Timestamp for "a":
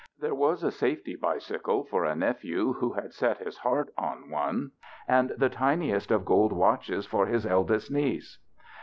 0.63-0.71, 2.05-2.15